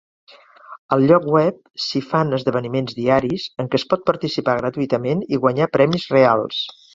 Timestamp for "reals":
6.17-6.65